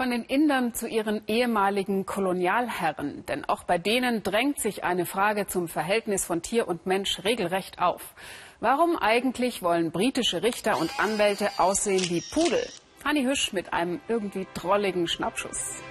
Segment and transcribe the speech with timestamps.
[0.00, 3.26] Von den Indern zu ihren ehemaligen Kolonialherren.
[3.26, 7.82] Denn auch bei denen drängt sich eine Frage zum Verhältnis von Tier und Mensch regelrecht
[7.82, 8.14] auf.
[8.60, 12.66] Warum eigentlich wollen britische Richter und Anwälte aussehen wie Pudel?
[13.04, 15.82] Hanni Hüsch mit einem irgendwie drolligen Schnappschuss.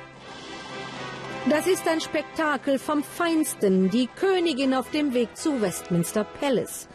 [1.48, 3.92] Das ist ein Spektakel vom Feinsten.
[3.92, 6.90] Die Königin auf dem Weg zu Westminster Palace.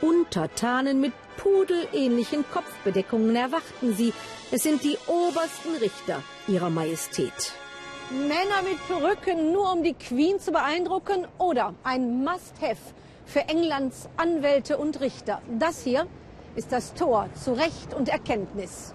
[0.00, 4.12] Untertanen mit pudelähnlichen Kopfbedeckungen erwarten sie.
[4.50, 7.52] Es sind die obersten Richter ihrer Majestät.
[8.10, 14.78] Männer mit Perücken, nur um die Queen zu beeindrucken oder ein Must-Have für Englands Anwälte
[14.78, 15.42] und Richter.
[15.58, 16.06] Das hier
[16.54, 18.94] ist das Tor zu Recht und Erkenntnis.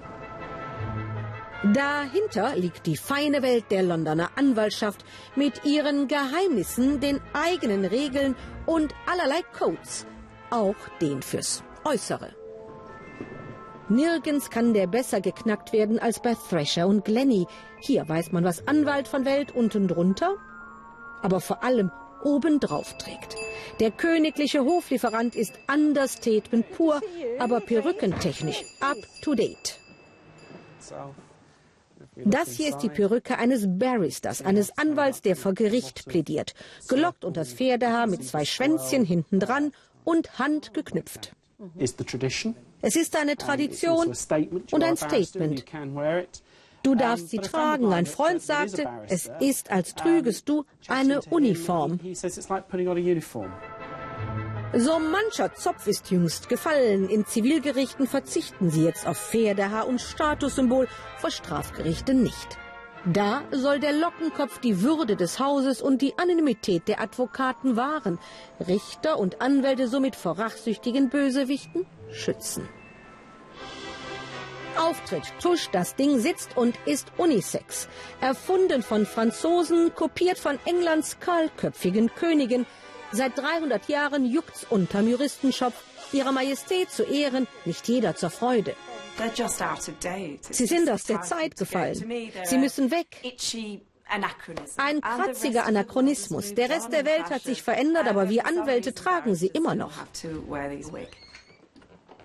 [1.74, 8.96] Dahinter liegt die feine Welt der Londoner Anwaltschaft mit ihren Geheimnissen, den eigenen Regeln und
[9.06, 10.08] allerlei Codes,
[10.52, 12.30] auch den fürs Äußere.
[13.90, 17.46] Nirgends kann der besser geknackt werden als bei Thrasher und Glenny.
[17.82, 20.36] Hier weiß man, was Anwalt von Welt unten drunter,
[21.22, 21.92] aber vor allem
[22.24, 23.36] obendrauf trägt.
[23.80, 27.02] Der königliche Hoflieferant ist Understatement pur,
[27.40, 29.78] aber perückentechnisch up to date.
[32.16, 36.54] Das hier ist die Perücke eines Barristers, eines Anwalts, der vor Gericht plädiert.
[36.88, 39.72] Gelockt unter das Pferdehaar mit zwei Schwänzchen hinten dran
[40.04, 41.34] und handgeknüpft.
[42.82, 44.08] Es ist eine Tradition
[44.72, 45.66] und ein Statement.
[46.84, 47.94] Du darfst sie tragen.
[47.94, 52.00] Ein Freund sagte, es ist, als trügest du eine Uniform.
[54.74, 57.10] So mancher Zopf ist jüngst gefallen.
[57.10, 62.58] In Zivilgerichten verzichten sie jetzt auf Pferdehaar und Statussymbol, vor Strafgerichten nicht.
[63.06, 68.20] Da soll der Lockenkopf die Würde des Hauses und die Anonymität der Advokaten wahren,
[68.68, 72.70] Richter und Anwälte somit vor rachsüchtigen Bösewichten schützen.
[74.78, 77.90] Auftritt, Tusch, das Ding sitzt und ist Unisex.
[78.22, 82.68] Erfunden von Franzosen, kopiert von Englands kahlköpfigen Königin.
[83.12, 85.84] Seit 300 Jahren juckt's unterm Juristenschopf.
[86.14, 88.76] Ihrer Majestät zu Ehren, nicht jeder zur Freude.
[90.50, 91.96] Sie sind aus der Zeit gefallen.
[92.44, 93.08] Sie müssen weg.
[94.78, 96.54] Ein kratziger Anachronismus.
[96.54, 99.94] Der Rest der Welt hat sich verändert, aber wir Anwälte tragen sie immer noch.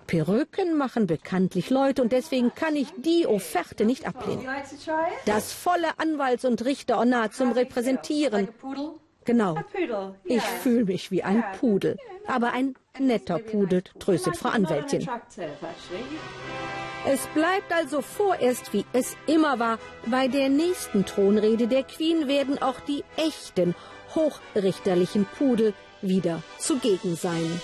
[0.07, 4.47] Perücken machen bekanntlich Leute und deswegen kann ich die Offerte nicht ablehnen.
[5.25, 8.47] Das volle Anwalts- und Richterornat zum Repräsentieren.
[9.25, 9.57] Genau.
[10.23, 11.97] Ich fühle mich wie ein Pudel.
[12.27, 15.07] Aber ein netter Pudel, tröstet Frau Anwältin.
[17.05, 19.79] Es bleibt also vorerst, wie es immer war.
[20.07, 23.75] Bei der nächsten Thronrede der Queen werden auch die echten,
[24.15, 27.61] hochrichterlichen Pudel wieder zugegen sein.